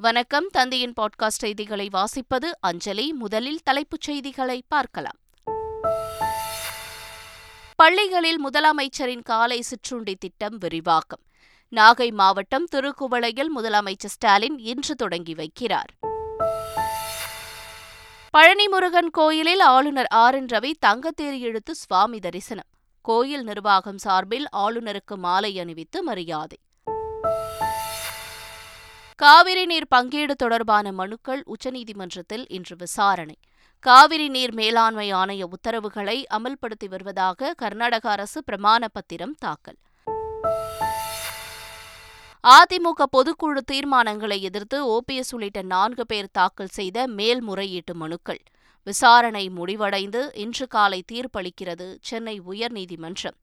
[0.00, 0.48] வணக்கம்.
[0.48, 3.12] தந்தையின் பாட்காஸ்ட் செய்திகளை வாசிப்பது அஞ்சலி.
[3.12, 5.18] முதலில் தலைப்புச் செய்திகளை பார்க்கலாம்.
[7.76, 11.22] பள்ளிகளில் முதலமைச்சரின் காலை சிற்றுண்டி திட்டம் விரிவாக்கம்.
[11.76, 16.06] நாகை மாவட்டம் திருக்குவளையில் முதலமைச்சர் ஸ்டாலின் இன்று தொடங்கி வைக்கிறார்.
[18.38, 20.34] பழனிமுருகன் கோயிலில் ஆளுநர் ஆர்.
[20.34, 20.46] என்.
[20.46, 22.68] ரவி தங்கத்தேர் இழுத்து சுவாமி தரிசனம்.
[23.00, 26.58] கோயில் நிர்வாகம் சார்பில் ஆளுநருக்கு மாலை அணிவித்து மரியாதை.
[29.20, 33.36] காவிரி நீர் பங்கீடு தொடர்பான மனுக்கள் உச்சநீதிமன்றத்தில் இன்று விசாரணை.
[33.80, 39.76] காவிரி நீர் மேலாண்மை ஆணைய உத்தரவுகளை அமல்படுத்தி வருவதாக கர்நாடக அரசு பிரமாண பத்திரம் தாக்கல்.
[42.42, 48.42] அதிமுக பொதுக்குழு தீர்மானங்களை எதிர்த்து ஓபிஎஸ் உள்ளிட்ட நான்கு பேர் தாக்கல் செய்த மேல்முறையீட்டு மனுக்கள்.
[48.84, 53.38] விசாரணை முடிவடைந்து இன்று காலை தீர்ப்பளிக்கிறது சென்னை உயர்நீதிமன்றம்.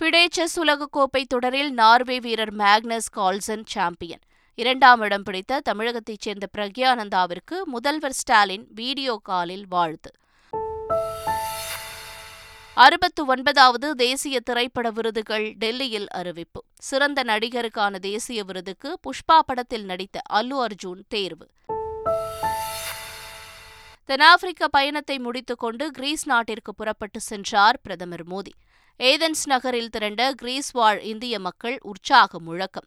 [0.00, 4.18] ஃபிடே செஸ் உலகக்கோப்பை தொடரில் நார்வே வீரர் மேக்னஸ் கால்சன் சாம்பியன்.
[4.54, 10.10] இரண்டாம் இடம் பிடித்த தமிழகத்தைச் சேர்ந்த பிரக்யானந்தாவிற்கு முதல்வர் ஸ்டாலின் வீடியோ காலில் வாழ்த்து.
[12.74, 16.64] அறுபத்து ஒன்பதாவது தேசிய திரைப்பட விருதுகள் டெல்லியில் அறிவிப்பு.
[16.78, 21.48] சிறந்த நடிகருக்கான தேசிய விருதுக்கு புஷ்பா படத்தில் நடித்த அல்லு அர்ஜூன் தேர்வு.
[24.04, 28.54] தென்னாப்பிரிக்க பயணத்தை முடித்துக்கொண்டு கிரீஸ் நாட்டிற்கு புறப்பட்டு சென்றார் பிரதமர் மோடி.
[28.98, 32.86] ஏதென்ஸ் நகரில் திரண்ட கிரீஸ் வாழ் இந்திய மக்கள் உற்சாக முழக்கம்.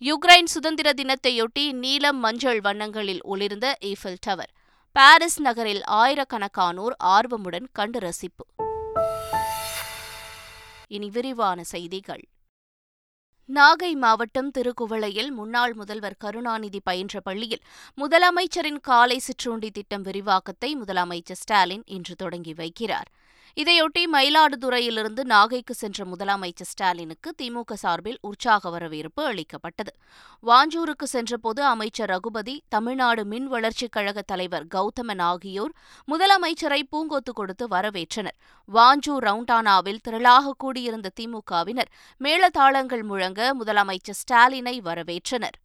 [0.00, 4.50] யுக்ரைன் சுதந்திர தினத்தையொட்டி நீலம் மஞ்சள் வண்ணங்களில் ஒளிர்ந்த ஈஃபில் டவர்
[4.92, 8.46] பாரிஸ் நகரில் ஆயிரக்கணக்கானோர் ஆர்வமுடன் கண்டு ரசிப்பு.
[10.86, 12.24] இனி விரிவான செய்திகள்.
[13.48, 17.62] நாகை மாவட்டம் திருக்குவளையில் முன்னாள் முதல்வர் கருணாநிதி பயின்ற பள்ளியில்
[17.96, 23.08] முதலமைச்சரின் காலை சிற்றுண்டி திட்டம் விரிவாக்கத்தை முதலமைச்சர் ஸ்டாலின் இன்று தொடங்கி வைக்கிறார்.
[23.60, 29.92] இதையொட்டி மயிலாடுதுறையிலிருந்து நாகைக்கு சென்ற முதலமைச்சர் ஸ்டாலினுக்கு திமுக சார்பில் உற்சாக வரவேற்பு அளிக்கப்பட்டது.
[30.46, 35.72] வாஞ்சூருக்கு சென்றபோது அமைச்சர் ரகுபதி தமிழ்நாடு மின் வளர்ச்சிக் கழக தலைவர் கௌதமன் ஆகியோர்
[36.08, 38.38] முதலமைச்சரை பூங்கொத்து கொடுத்து வரவேற்றனர்.
[38.68, 41.90] வாஞ்சூர் ரவுண்டானாவில் திரளாக கூடியிருந்த திமுகவினர்
[42.20, 45.58] மேளதாளங்கள் முழங்க முதலமைச்சர் ஸ்டாலினை வரவேற்றனர்.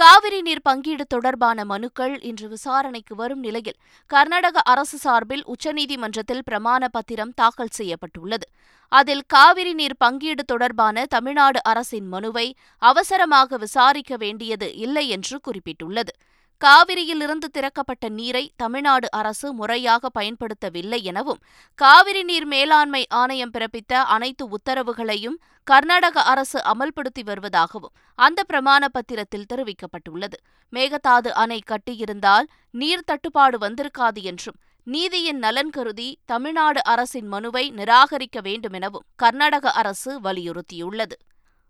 [0.00, 3.76] காவிரி நீர் பங்கீடு தொடர்பான மனுக்கள் இன்று விசாரணைக்கு வரும் நிலையில்
[4.10, 8.46] கர்நாடக அரசு சார்பில் உச்சநீதிமன்றத்தில் பிரமாண பத்திரம் தாக்கல் செய்யப்பட்டுள்ளது.
[8.92, 12.46] அதில் காவிரி நீர் பங்கீடு தொடர்பான தமிழ்நாடு அரசின் மனுவை
[12.78, 16.14] அவசரமாக விசாரிக்க வேண்டியது இல்லை என்று குறிப்பிட்டுள்ளது.
[16.60, 21.40] காவிரியிலிருந்து திறக்கப்பட்ட நீரை தமிழ்நாடு அரசு முறையாக பயன்படுத்தவில்லை எனவும்
[21.74, 30.36] காவிரி நீர் மேலாண்மை ஆணையம் பிறப்பித்த அனைத்து உத்தரவுகளையும் கர்நாடக அரசு அமல்படுத்தி வருவதாகவும் அந்த பிரமாண பத்திரத்தில் தெரிவிக்கப்பட்டுள்ளது.
[30.72, 39.06] மேகதாது அணை கட்டியிருந்தால் நீர் தட்டுப்பாடு வந்திருக்காது என்றும் நீதியின் நலன் கருதி தமிழ்நாடு அரசின் மனுவை நிராகரிக்க வேண்டுமெனவும்
[39.16, 41.16] கர்நாடக அரசு வலியுறுத்தியுள்ளது.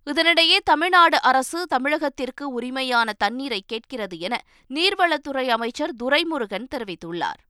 [0.06, 7.40] இதனிடையே தமிழ்நாடு அரசு தமிழகத்திற்கு உரிமையான தண்ணீரை கேட்கிறது என நீர்வளத்துறை அமைச்சர் துரைமுருகன் தெரிவித்துள்ளார்.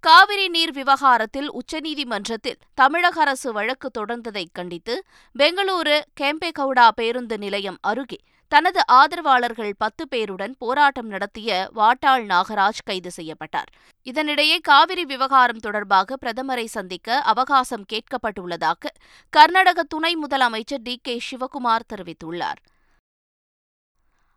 [0.00, 5.04] காவிரி நீர் விவகாரத்தில் உச்சநீதிமன்றத்தில் தமிழக அரசு வழக்கு தொடர்ந்ததைக் கண்டித்து
[5.38, 8.18] பெங்களூரு கேம்பேகவுடா பேருந்து நிலையம் அருகே
[8.48, 13.70] தனது ஆதரவாளர்கள் பத்து பேருடன் போராட்டம் நடத்திய வாட்டாள் நாகராஜ் கைது செய்யப்பட்டார்.
[14.06, 18.92] இதனிடையே காவிரி விவகாரம் தொடர்பாக பிரதமரை சந்திக்க அவகாசம் கேட்கப்பட்டுள்ளதாக
[19.32, 21.00] கர்நாடக துணை முதலமைச்சர் டி.
[21.02, 21.20] கே.
[21.30, 22.60] சிவகுமார் தெரிவித்துள்ளார்.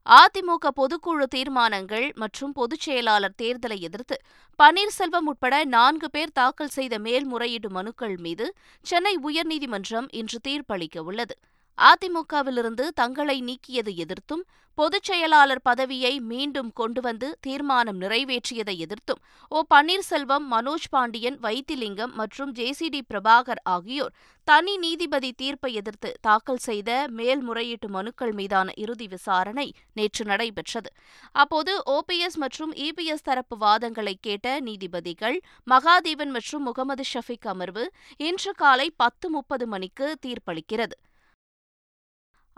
[0.05, 4.17] அதிமுக பொதுக்குழு தீர்மானங்கள் மற்றும் பொதுச் செயலாளர் தேர்தலை எதிர்த்து
[4.59, 8.45] பன்னீர்செல்வம் உட்பட நான்கு பேர் தாக்கல் செய்த மேல்முறையீடு மனுக்கள் மீது
[8.85, 11.35] சென்னை உயர்நீதிமன்றம் இன்று தீர்ப்பளிக்க உள்ளது.
[11.77, 14.45] அதிமுகவிலிருந்து தங்களை நீக்கியதை எதிர்த்தும்
[14.77, 19.21] பொதுச் செயலாளர் பதவியை மீண்டும் கொண்டு வந்து தீர்மானம் நிறைவேற்றியதை எதிர்த்தும்
[19.51, 27.07] ஓ பன்னீர்செல்வம் மனோஜ் பாண்டியன் வைத்திலிங்கம் மற்றும் ஜேசிடி பிரபாகர் ஆகியோர் தனி நீதிபதி தீர்ப்பை எதிர்த்து தாக்கல் செய்த
[27.09, 30.91] மேல்முறையீட்டு மனுக்கள் மீதான இறுதி விசாரணை நேற்று நடைபெற்றது.
[31.31, 37.85] அப்போது ஓபிஎஸ் மற்றும் இபிஎஸ் தரப்பு வாதங்களை கேட்ட நீதிபதிகள் மகாதேவன் மற்றும் முகமது ஷஃபிக் அமர்வு
[38.17, 40.97] இன்று காலை பத்து முப்பது மணிக்கு தீர்ப்பளிக்கிறது.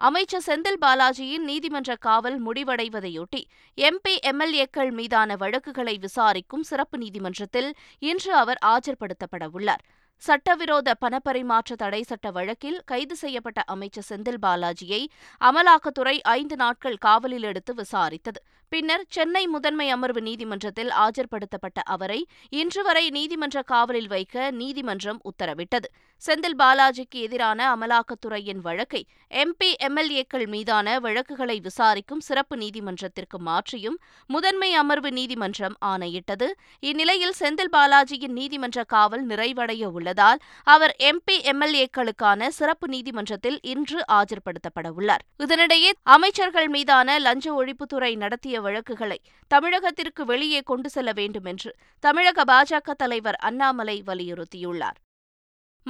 [0.07, 3.42] அமைச்சர் செந்தில் பாலாஜியின் நீதிமன்ற காவல் முடிவடைவதையொட்டி
[3.78, 7.69] எம்பி எம்எல்ஏக்கள் மீதான வழக்குகளை விசாரிக்கும் சிறப்பு நீதிமன்றத்தில்
[8.00, 9.84] இன்று அவர் ஆஜர்படுத்தப்பட உள்ளார்.
[10.18, 15.01] சட்டவிரோத பணப்பரிமாற்ற தடை சட்ட வழக்கில் கைது செய்யப்பட்ட அமைச்சர் செந்தில் பாலாஜியை
[15.42, 18.42] அமலாக்கத்துறை ஐந்து நாட்கள் காவலில் எடுத்து விசாரித்தது.
[18.69, 25.88] பின்னர் சென்னை முதன்மை அமர்வு நீதிமன்றத்தில் ஆஜர்படுத்தப்பட்ட அவரை இன்று வரை நீதிமன்ற காவலில் வைக்க நீதிமன்றம் உத்தரவிட்டது.
[26.25, 35.12] செந்தில் பாலாஜிக்கு எதிரான அமலாக்கத்துறையின் வழக்கை எம்பி எம்எல்ஏக்கள் மீதான வழக்குகளை விசாரிக்கும் சிறப்பு நீதிமன்றத்திற்கு மாற்றியும் முதன்மை அமர்வு
[35.12, 36.48] நீதிமன்றம் ஆணையிட்டது.
[36.80, 45.25] இந்நிலையில் செந்தில் பாலாஜியின் நீதிமன்ற காவல் நிறைவடைய உள்ளதால் அவர் எம்பி எம்எல்ஏக்களுக்கான சிறப்பு நீதிமன்றத்தில் இன்று ஆஜர்படுத்தப்பட உள்ளார்.
[45.38, 49.22] இதனிடையே அமைச்சர்கள் மீதான லஞ்ச ஒழிப்புத்துறை நடத்திய வழக்குகளை
[49.56, 55.00] தமிழகத்திற்கு வெளியே கொண்டு செல்ல வேண்டும் என்று தமிழக பாஜக தலைவர் அண்ணாமலை வலியுறுத்தியுள்ளார்.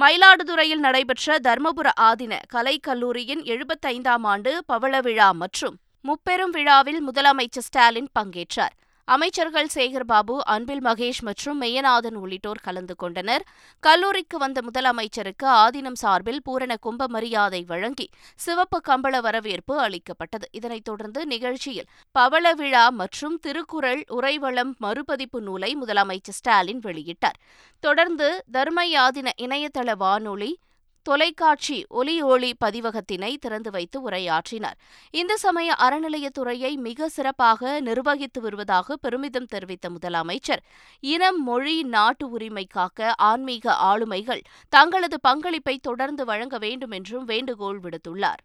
[0.00, 8.74] மயிலாடுதுறையில் நடைபெற்ற தர்மபுர ஆதின கலைக்கல்லூரியின் எழுபத்தைந்தாம் ஆண்டு பவள விழா மற்றும் முப்பெரும் விழாவில் முதலமைச்சர் ஸ்டாலின் பங்கேற்றார்.
[9.14, 13.44] அமைச்சர்கள் சேகர்பாபு அன்பில் மகேஷ் மற்றும் மெய்யநாதன் உள்ளிட்டோர் கலந்து கொண்டனர்.
[13.80, 20.48] கல்லூரிக்கு வந்த முதலமைச்சருக்கு ஆதீனம் சார்பில் பூரண கும்ப மரியாதை வழங்கி சிவப்பு கம்பள வரவேற்பு அளிக்கப்பட்டது.
[20.52, 27.38] இதனைத் தொடர்ந்து நிகழ்ச்சியில் பவள விழா மற்றும் திருக்குறள் உரைவளம் மறுபதிப்பு நூலை முதலமைச்சர் ஸ்டாலின் வெளியிட்டார்.
[27.80, 30.58] தொடர்ந்து தர்மயாதின இணையதள வானொலி
[31.02, 34.74] தொலைக்காட்சி ஒலி ஒளி பதிவகத்தினை திறந்து வைத்து உரையாற்றினார்.
[35.10, 40.62] இந்து சமய அறநிலையத்துறையை மிக சிறப்பாக நிர்வகித்து வருவதாக பெருமிதம் தெரிவித்த முதலமைச்சர்
[41.00, 48.42] இனம் மொழி நாட்டு உரிமை காக்க ஆன்மீக ஆளுமைகள் தங்களது பங்களிப்பை தொடர்ந்து வழங்க வேண்டும் என்றும் வேண்டுகோள் விடுத்துள்ளார்.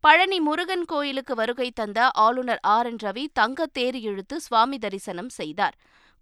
[0.00, 2.86] பழனி முருகன் கோயிலுக்கு வருகை தந்த ஆளுநர் ஆர்.
[2.86, 2.96] என்.
[3.02, 5.74] ரவி தங்கத் தேர் இழுத்து சுவாமி தரிசனம் செய்தார்.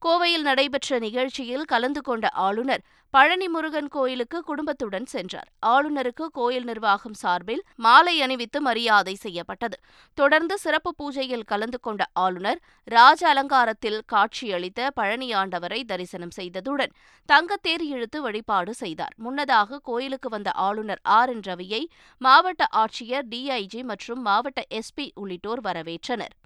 [0.07, 5.49] கோவையில் நடைபெற்ற நிகழ்ச்சியில் கலந்து கொண்ட ஆளுநர் பழனி முருகன் கோயிலுக்கு குடும்பத்துடன் சென்றார்.
[5.67, 9.79] ஆளுநருக்கு கோயில் நிர்வாகம் சார்பில் மாலை அணிவித்து மரியாதை செய்யப்பட்டது.
[10.15, 16.93] தொடர்ந்து சிறப்பு பூஜையில் கலந்து கொண்ட ஆளுநர் ராஜ அலங்காரத்தில் காட்சியளித்த பழனி ஆண்டவரை தரிசனம் செய்ததுடன்
[17.33, 19.13] தங்கத்தேர் இழுத்து வழிபாடு செய்தார்.
[19.17, 21.29] முன்னதாக கோயிலுக்கு வந்த ஆளுநர் ஆர்.
[21.29, 21.41] என்.
[21.41, 21.85] ரவியை
[22.19, 26.37] மாவட்ட ஆட்சியர் டிஐஜி மற்றும் மாவட்ட எஸ்பி உள்ளிட்டோர் வரவேற்றனர்.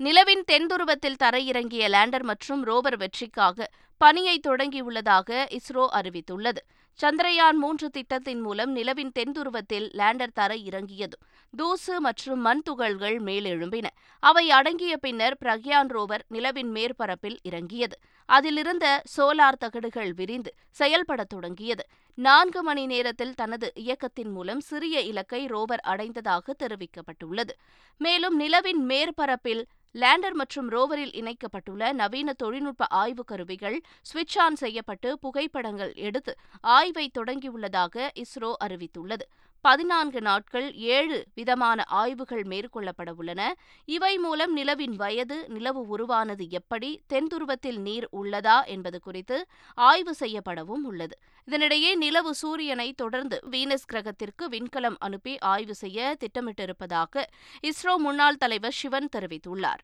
[0.00, 6.62] நிலவின் தென்துருவத்தில் தரையிறங்கிய லேண்டர் மற்றும் ரோவர் வெற்றிக்காக பணியை தொடங்கியுள்ளதாக இஸ்ரோ அறிவித்துள்ளது.
[7.00, 11.16] சந்திரயான் மூன்று திட்டத்தின் மூலம் நிலவின் தென்துருவத்தில் லேண்டர் தரை இறங்கியது
[11.56, 13.86] தூசு மற்றும் மண் துகள்கள் மேலெழும்பின.
[14.22, 17.96] அவை அடங்கிய பின்னர் பிரக்யான் ரோவர் நிலவின் மேற்பரப்பில் இறங்கியது.
[18.28, 21.86] அதிலிருந்த சோலார் தகடுகள் விரிந்து செயல்படத் தொடங்கியது.
[22.18, 27.54] நான்கு மணி நேரத்தில் தனது இயக்கத்தின் மூலம் சிறிய இலக்கை ரோவர் அடைந்ததாக தெரிவிக்கப்பட்டுள்ளது.
[28.00, 35.92] மேலும் நிலவின் மேற்பரப்பில் லேண்டர் மற்றும் ரோவரில் இணைக்கப்பட்டுள்ள நவீன தொழில்நுட்ப ஆய்வு கருவிகள் சுவிட்ச் ஆன் செய்யப்பட்டு புகைப்படங்கள்
[35.94, 39.26] எடுத்து ஆய்வை தொடங்கியுள்ளதாக இஸ்ரோ அறிவித்துள்ளது.
[39.64, 43.42] பதினான்கு நாட்கள் ஏழு விதமான ஆய்வுகள் மேற்கொள்ளப்பட உள்ளன
[43.88, 49.38] இவை மூலம் நிலவின் வயது நிலவு உருவானது எப்படி தென்துருவத்தில் நீர் உள்ளதா என்பது குறித்து
[49.78, 51.14] ஆய்வு செய்யப்படவும் உள்ளது.
[51.48, 57.24] இதனிடையே நிலவு சூரியனை தொடர்ந்து வீனஸ் கிரகத்திற்கு விண்கலம் அனுப்பி ஆய்வு செய்ய திட்டமிட்டிருப்பதாக
[57.62, 59.82] இஸ்ரோ முன்னாள் தலைவர் சிவன் தெரிவித்துள்ளார்.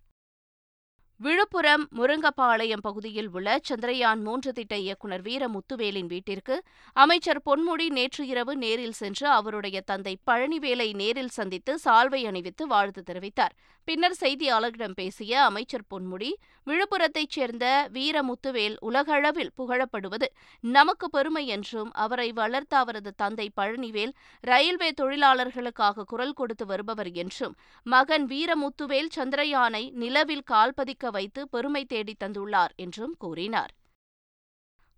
[1.21, 6.57] விழுப்புரம் முருங்கப்பாளையம் பகுதியில் உள்ள சந்திரயான் மூன்று திட்ட இயக்குநர் வீரமுத்துவேலின் வீட்டிற்கு
[6.97, 13.57] அமைச்சர் பொன்முடி நேற்று இரவு நேரில் சென்று அவருடைய தந்தை பழனிவேலை நேரில் சந்தித்து சால்வை அணிவித்து வாழ்த்து தெரிவித்தார்.
[13.89, 16.31] பின்னர் செய்தியாளர்களிடம் பேசிய அமைச்சர் பொன்முடி
[16.67, 20.27] விழுப்புரத்தைச் சேர்ந்த வீரமுத்துவேல் உலகளவில் புகழப்படுவது
[20.65, 24.13] நமக்கு பெருமை என்றும் அவரை வளர்த்த அவரது தந்தை பழனிவேல்
[24.45, 27.55] ரயில்வே தொழிலாளர்களுக்காக குரல் கொடுத்து வருபவர் என்றும்
[27.87, 33.73] மகன் வீரமுத்துவேல் சந்திரயானை நிலவில் கால்பதிக்க வைத்து பெருமை தேடித் தந்துள்ளார் என்றும் கூறினார்.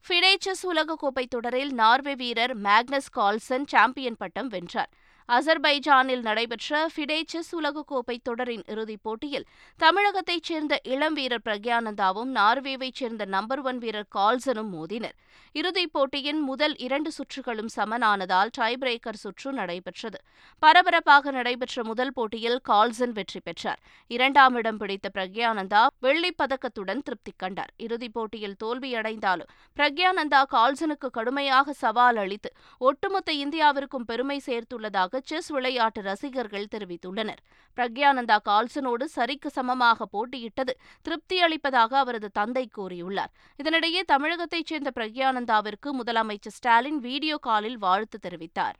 [0.09, 4.91] ஃபிடேச்சஸ் உலகக்கோப்பை தொடரில் நார்வே வீரர் மேக்னஸ் கால்சன் சாம்பியன் பட்டம் வென்றார்.
[5.31, 9.45] அசர்பைஜானில் நடைபெற்ற ஃபிடே செஸ் உலகக்கோப்பை தொடரின் இறுதிப் போட்டியில்
[9.81, 15.15] தமிழகத்தைச் சேர்ந்த இளம் வீரர் பிரக்யானந்தாவும் நார்வேவைச் சேர்ந்த நம்பர் ஒன் வீரர் கால்சனும் மோதினர்.
[15.53, 20.19] இறுதிப் போட்டியின் முதல் இரண்டு சுற்றுகளும் சமனானதால் டை பிரேக்கர் சுற்று நடைபெற்றது.
[20.59, 23.81] பரபரப்பாக நடைபெற்ற முதல் போட்டியில் கால்சன் வெற்றி பெற்றார்.
[24.07, 27.73] இரண்டாம் இடம் பிடித்த பிரக்யானந்தா வெள்ளிப் பதக்கத்துடன் திருப்தி கண்டார்.
[27.77, 36.67] இறுதிப் போட்டியில் தோல்வியடைந்தாலும் பிரக்யானந்தா கால்சனுக்கு கடுமையாக சவால் அளித்து ஒட்டுமொத்த இந்தியாவிற்கும் பெருமை சேர்த்துள்ளதாக செஸ் விளையாட்டு ரசிகர்கள்
[36.75, 37.41] தெரிவித்துள்ளனர்.
[37.77, 40.73] பிரக்யானந்தா கால்சனோடு சரிக்கு சமமாக போட்டியிட்டது.
[41.03, 43.33] திருப்தி அளிப்பதாக அவரது தந்தை கூறியுள்ளார்.
[43.63, 48.79] இதனிடையே தமிழகத்தைச் சேர்ந்த பிரக்யானந்தாவிற்கு முதலமைச்சர் ஸ்டாலின் வீடியோ காலில் வாழ்த்து தெரிவித்தார்.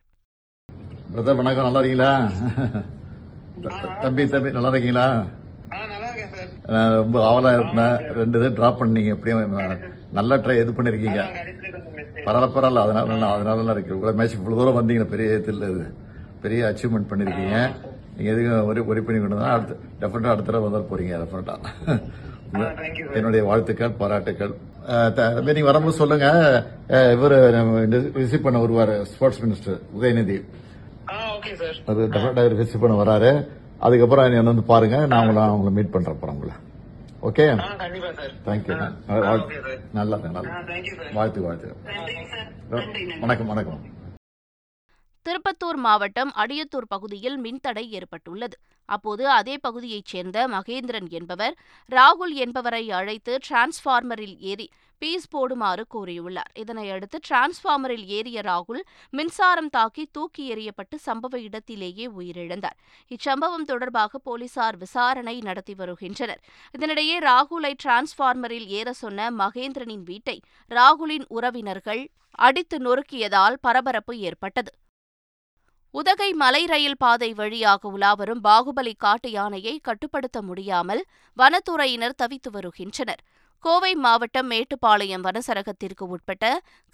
[1.15, 1.67] பிரதர் வணக்கம்.
[1.69, 2.13] நல்லா இருக்கீங்களா?
[4.03, 5.07] தம்பி தம்பி நல்லா இருக்கீங்களா?
[6.73, 9.11] நான் ரொம்ப ஆவலா இருந்தேன் ரெண்டு இது டிராப் பண்ணீங்க.
[9.17, 9.57] எப்படியும்
[10.19, 11.23] நல்ல ட்ரை இது பண்ணிருக்கீங்க.
[12.27, 12.83] பரவாயில்ல பரவாயில்ல.
[13.03, 13.95] அதனால அதனால இருக்கு.
[13.97, 15.05] இவ்வளவு மேட்ச் இவ்வளவு தூரம் வந்தீங்க.
[15.13, 15.85] பெரிய இது.
[16.43, 17.71] பெரிய அச்சீவ்மெண்ட் பண்ணிருக்கீங்க.
[18.17, 21.57] நீங்க எதுக்கும் ஒரு ஒரி பண்ணி கொண்டு அடுத்து டெஃபினட்டா அடுத்த தடவை வந்தால் போறீங்க டெஃபினட்டா
[22.53, 24.51] தேங்க்யூ என்னுடைய வாழ்த்துக்கள் பாராட்டுக்கள்.
[24.87, 26.27] அஹ், த- தம்பி, நீங்க வரும்போது சொல்லுங்க.
[26.89, 27.33] அஹ், இவரு
[28.15, 30.45] விசிட் பண்ண வருவாரு ஸ்போர்ட்ஸ் மினிஸ்டர் உதயநிதி.
[31.87, 33.47] அது டெஃபினட்டா விசிட் பண்ண வராரு.
[33.79, 36.55] அதுக்கப்புறம் என்னை வந்து பாருங்க நான் உங்களை உங்களை மீட் பண்றேன் அப்புறம் உங்களை.
[37.23, 37.57] ஓகே
[38.47, 38.93] தேங்க்யூ
[39.93, 40.41] நல்லா நல்லா
[41.13, 41.43] வாழ்த்து.
[41.43, 41.75] வாழ்த்து
[43.21, 43.81] வணக்கம் வணக்கம்.
[45.29, 48.57] திருப்பத்தூர் மாவட்டம் அடியத்தூர் பகுதியில் மின்தடை ஏற்பட்டுள்ளது.
[48.85, 51.55] அப்போது அதே பகுதியைச் சேர்ந்த மகேந்திரன் என்பவர்
[51.91, 56.51] ராகுல் என்பவரை அழைத்து டிரான்ஸ்ஃபார்மரில் ஏறி பீஸ் போடுமாறு கூறியுள்ளார்.
[56.59, 62.77] இதனையடுத்து டிரான்ஸ்ஃபார்மரில் ஏறிய ராகுல் மின்சாரம் தாக்கி தூக்கி எறியப்பட்டு சம்பவ இடத்திலேயே உயிரிழந்தார்.
[63.09, 66.43] இச்சம்பவம் தொடர்பாக போலீசார் விசாரணை நடத்தி வருகின்றனர்.
[66.79, 74.73] இதனிடையே ராகுலை டிரான்ஸ்ஃபார்மரில் ஏற சொன்ன மகேந்திரனின் வீட்டை ராகுலின் உறவினர்கள் அடித்து நொறுக்கியதால் பரபரப்பு ஏற்பட்டது.
[75.95, 81.03] உதகை மலை ரயில் பாதை வழியாக உலாவரும் பாகுபலி காட்டு யானையை கட்டுப்படுத்த முடியாமல்
[81.39, 83.23] வனத்துறையினர் தவித்து வருகின்றனர்.
[83.65, 86.45] கோவை மாவட்டம் மேட்டுப்பாளையம் வனசரகத்திற்கு உட்பட்ட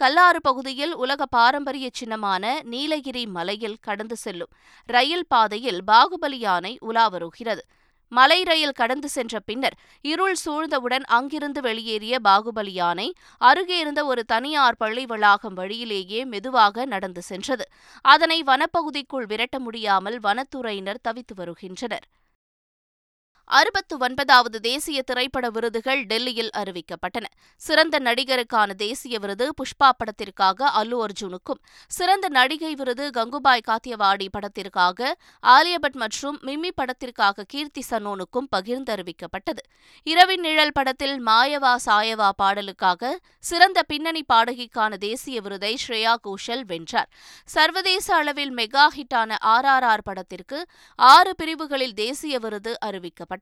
[0.01, 4.53] கல்லாறு பகுதியில் உலக பாரம்பரிய சின்னமான நீலகிரி மலையில் கடந்து செல்லும்
[4.89, 7.65] ரயில் பாதையில் பாகுபலி யானை உலா வருகிறது
[8.09, 14.77] மலை ரயில் கடந்து சென்ற பின்னர் இருள் சூழ்ந்தவுடன் அங்கிருந்து வெளியேறிய பாகுபலி யானை அருகே இருந்த ஒரு தனியார்
[14.77, 17.67] பள்ளி வளாகம் வழியிலேயே மெதுவாக நடந்து சென்றது.
[18.03, 22.07] அதனை வனப்பகுதிக்குள் விரட்ட முடியாமல் வனத்துறையினர் தவித்து வருகின்றனர்.
[23.49, 27.27] அறுபத்து ஒன்பதாவது தேசிய திரைப்பட விருதுகள் டெல்லியில் அறிவிக்கப்பட்டன.
[27.57, 31.61] சிறந்த நடிகருக்கான தேசிய விருது புஷ்பா படத்திற்காக அல்லு அர்ஜுனுக்கும்.
[31.89, 39.63] சிறந்த நடிகை விருது கங்குபாய் காத்தியவாடி படத்திற்காக ஆலியா பட் மற்றும் மிம்மி படத்திற்காக கீர்த்தி சனோனுக்கும் பகிர்ந்து அறிவிக்கப்பட்டது.
[40.03, 47.09] இரவின் நிழல் படத்தில் மாயவா சாயவா பாடலுக்காக சிறந்த பின்னணி பாடகிக்கான தேசிய விருதை ஸ்ரேயா கோஷல் வென்றார்.
[47.45, 53.35] சர்வதேச அளவில் மெகா ஹிட்டான ஆர் ஆர் ஆர் படத்திற்கு ஆறு பிரிவுகளில் தேசிய விருது அறிவிக்கப்பட்டது.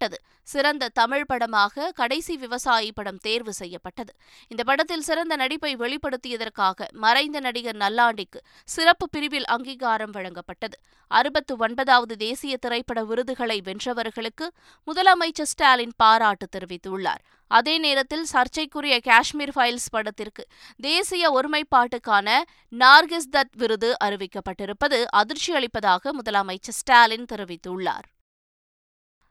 [0.42, 4.14] சிறந்த தமிழ் படமாக கடைசி விவசாயி படம் தேர்வு செய்யப்பட்டது.
[4.48, 10.76] இந்த படத்தில் சிறந்த நடிப்பை வெளிப்படுத்தியதற்காக மறைந்த நடிகர் நல்லாண்டிக்கு சிறப்பு பிரிவில் அங்கீகாரம் வழங்கப்பட்டது.
[11.08, 14.48] அறுபத்து ஒன்பதாவது தேசிய திரைப்பட விருதுகளை வென்றவர்களுக்கு
[14.86, 17.22] முதலமைச்சர் ஸ்டாலின் பாராட்டு தெரிவித்துள்ளார்.
[17.46, 20.46] அதே நேரத்தில் சர்ச்சைக்குரிய காஷ்மீர் ஃபைல்ஸ் படத்திற்கு
[20.76, 22.42] தேசிய ஒருமைப்பாட்டுக்கான
[22.78, 28.12] நார்கிஸ் தத் விருது அறிவிக்கப்பட்டிருப்பது அதிர்ச்சியளிப்பதாக முதலமைச்சர் ஸ்டாலின் தெரிவித்துள்ளார்.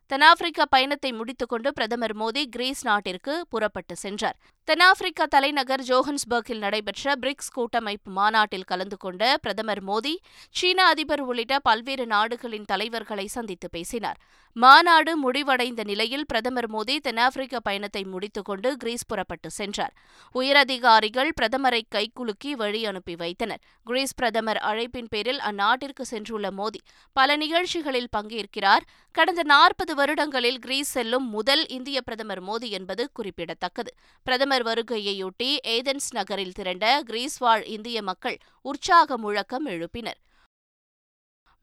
[0.06, 4.38] தென்னாப்பிரிக்க பயணத்தை முடித்துக்கொண்டு பிரதமர் மோடி கிரீஸ் நாட்டிற்கு புறப்பட்டு சென்றார்.
[4.68, 10.16] தென்னாப்பிரிக்க தலைநகர் ஜோஹன்ஸ்பர்க்கில் நடைபெற்ற பிரிக்ஸ் கூட்டமைப்பு மாநாட்டில் கலந்து கொண்ட பிரதமர் மோடி
[10.50, 14.20] சீன அதிபர் உள்ளிட்ட பல்வேறு நாடுகளின் தலைவர்களை சந்தித்து பேசினார்.
[14.54, 19.94] மாநாடு முடிவடைந்த நிலையில் பிரதமர் மோடி தென்னாப்பிரிக்க பயணத்தை முடித்துக்கொண்டு கிரீஸ் புறப்பட்டு சென்றார்.
[20.36, 23.60] உயரதிகாரிகள் பிரதமரை கைக்குலுக்கி வழி அனுப்பி வைத்தனர்.
[23.84, 26.82] கிரீஸ் பிரதமர் அழைப்பின் பேரில் அந்நாட்டிற்கு சென்றுள்ள மோடி
[27.14, 28.82] பல நிகழ்ச்சிகளில் பங்கேற்கிறார்.
[29.12, 33.94] கடந்த நாற்பது வருடங்களில் கிரீஸ் செல்லும் முதல் இந்திய பிரதமர் மோடி என்பது குறிப்பிடத்தக்கது.
[34.24, 40.20] பிரதமர் வருகையையொட்டி ஏதென்ஸ் நகரில் திரண்ட கிரீஸ் வாழ் இந்திய மக்கள் உற்சாக முழக்கம் எழுப்பினர்.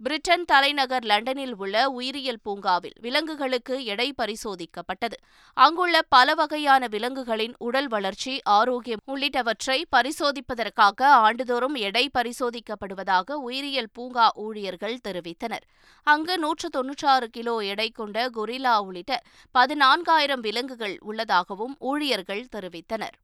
[0.02, 5.16] பிரிட்டன் தலைநகர் லண்டனில் உள்ள உயிரியல் பூங்காவில் விலங்குகளுக்கு எடை பரிசோதிக்கப்பட்டது.
[5.54, 14.98] அங்குள்ள பல வகையான விலங்குகளின் உடல் வளர்ச்சி ஆரோக்கியம் உள்ளிட்டவற்றை பரிசோதிப்பதற்காக ஆண்டுதோறும் எடை பரிசோதிக்கப்படுவதாக உயிரியல் பூங்கா ஊழியர்கள்
[15.08, 15.64] தெரிவித்தனர்.
[16.02, 19.22] அங்கு நூற்று தொன்னூற்றாறு கிலோ எடை கொண்ட கொரில்லா உள்ளிட்ட
[19.58, 23.16] பதினான்காயிரம் விலங்குகள் உள்ளதாகவும் ஊழியர்கள் தெரிவித்தனர்.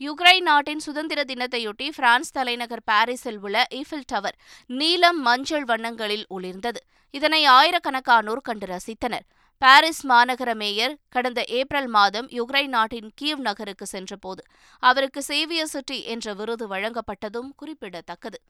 [0.00, 6.80] யுக்ரைன் நாட்டின் சுதந்திர தினத்தையொட்டி பிரான்ஸ் தலைநகர் பாரிஸில் உள்ள ஈஃபில் டவர் நீலம் மஞ்சள் வண்ணங்களில் ஒளிர்ந்தது.
[7.14, 9.26] இதனை ஆயிரக்கணக்கானோர் கண்டு ரசித்தனர்.
[9.62, 14.44] பாரிஸ் மாநகர மேயர் கடந்த ஏப்ரல் மாதம் யுக்ரைன் நாட்டின் கீவ் நகருக்கு சென்றபோது
[14.82, 18.40] அவருக்கு சேவியர் சிட்டி என்ற விருது வழங்கப்பட்டதும் குறிப்பிடத்தக்கது.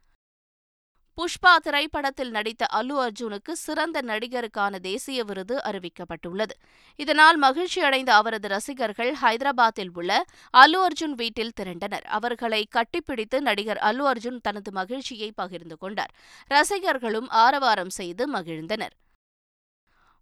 [1.18, 6.54] புஷ்பா திரைப்படத்தில் நடித்த அல்லு அர்ஜுனுக்கு சிறந்த நடிகருக்கான தேசிய விருது அறிவிக்கப்பட்டுள்ளது.
[6.96, 10.24] இதனால் மகிழ்ச்சியடைந்த அவரது ரசிகர்கள் ஹைதராபாத்தில் உள்ள
[10.54, 12.06] அல்லு அர்ஜுன் வீட்டில் திரண்டனர்.
[12.18, 16.14] அவர்களை கட்டிப்பிடித்து நடிகர் அல்லு அர்ஜுன் தனது மகிழ்ச்சியை பகிர்ந்து கொண்டார்.
[16.50, 18.96] ரசிகர்களும் ஆரவாரம் செய்து மகிழ்ந்தனர்.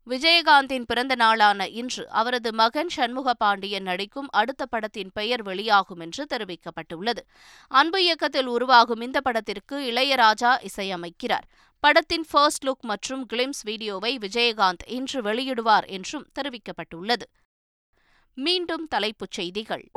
[0.08, 7.18] விஜயகாந்தின் பிறந்த நாளான இன்று அவரது மகன் சண்முக பாண்டியன் நடிக்கும் அடுத்த படத்தின் பெயர் வெளியாகும் என்று தெரிவிக்கப்பட்டுள்ளது.
[7.68, 11.46] அன்பு இயக்கத்தில் உருவாகும் இந்த படத்திற்கு இளையராஜா இசையமைக்கிறார்.
[11.80, 17.26] படத்தின் ஃபர்ஸ்ட் லுக் மற்றும் கிளிம்ஸ் வீடியோவை விஜயகாந்த் இன்று வெளியிடுவார் என்றும் தெரிவிக்கப்பட்டுள்ளது.
[18.34, 19.90] மீண்டும் தலைப்புச் செய்திகள்.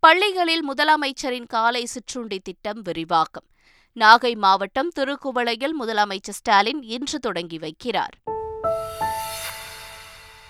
[0.00, 3.46] பள்ளிகளில் முதலமைச்சரின் காலை சிற்றுண்டி திட்டம் விரிவாக்கம்.
[3.96, 8.32] நாகை மாவட்டம் திருக்குவளையில் முதலமைச்சர் ஸ்டாலின் இன்று தொடங்கி வைக்கிறார்.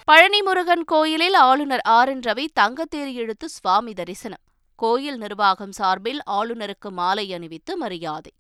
[0.05, 2.09] பழனி முருகன் கோயிலில் ஆளுநர் ஆர்.
[2.09, 2.21] என்.
[2.21, 4.39] ரவி தங்கத்தேர் இழுத்து சுவாமி தரிசனம்.
[4.75, 8.33] கோயில் நிர்வாகம் சார்பில் ஆளுநருக்கு மாலை அணிவித்து மரியாதை.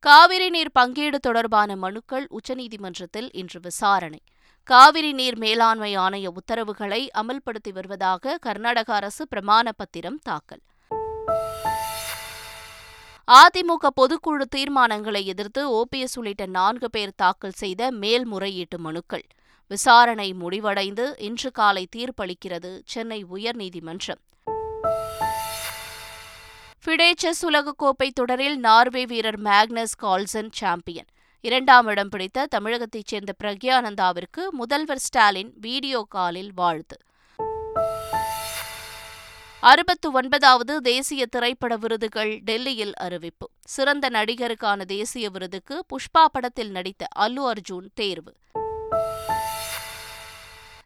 [0.00, 4.20] காவிரி நீர் பங்கீடு தொடர்பான மனுக்கள் உச்சநீதிமன்றத்தில் இன்று விசாரணை.
[4.64, 10.60] காவிரி நீர் மேலாண்மை ஆணைய உத்தரவுகளை அமல்படுத்தி வருவதாக கர்நாடக அரசு பிரமாண பத்திரம் தாக்கல்.
[13.32, 19.26] அதிமுக பொதுக்குழு தீர்மானங்களை எதிர்த்து ஓபிஎஸ் உள்ளிட்ட நான்கு பேர் தாக்கல் செய்த மேல்முறையீட்டு மனுக்கள்.
[19.66, 24.20] விசாரணை முடிவடைந்து இன்று காலை தீர்ப்பளிக்கிறது சென்னை உயர்நீதிமன்றம்.
[26.84, 31.06] ஃபிடே செஸ் உலகக்கோப்பை தொடரில் நார்வே வீரர் மேக்னஸ் கால்சன் சாம்பியன்.
[31.40, 36.96] இரண்டாம் இடம் பிடித்த தமிழகத்தைச் சேர்ந்த பிரக்யானந்தாவிற்கு முதல்வர் ஸ்டாலின் வீடியோ காலில் வாழ்த்து.
[39.70, 43.50] அறுபத்து ஒன்பதாவது தேசிய திரைப்பட விருதுகள் டெல்லியில் அறிவிப்பு.
[43.64, 48.34] சிறந்த நடிகருக்கான தேசிய விருதுக்கு புஷ்பா படத்தில் நடித்த அல்லு அர்ஜுன் தேர்வு.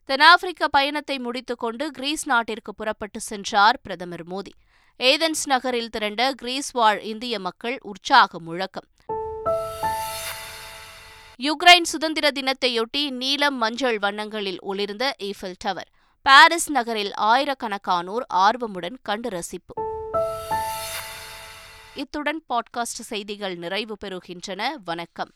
[0.04, 4.54] தென்னாப்பிரிக்க பயணத்தை முடித்துக்கொண்டு கிரீஸ் நாட்டிற்கு புறப்பட்டு சென்றார் பிரதமர் மோடி.
[4.99, 8.88] ஏதென்ஸ் நகரில் திரண்ட கிரீஸ் வாழ் இந்திய மக்கள் உற்சாக முழக்கம்.
[11.38, 15.88] யுக்ரைன் சுதந்திர தினத்தையொட்டி நீலம் மஞ்சள் வண்ணங்களில் ஒளிர்ந்த ஈஃபில் டவர்
[16.22, 19.82] பாரிஸ் நகரில் ஆயிரக்கணக்கானோர் ஆர்வமுடன் கண்டு ரசிப்பு.
[21.94, 24.68] இத்துடன் பாட்காஸ்ட் செய்திகள் நிறைவு பெறுகின்றன.
[24.84, 25.30] வணக்கம்.